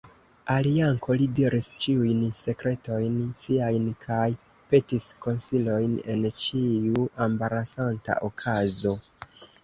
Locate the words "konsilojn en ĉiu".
5.25-7.05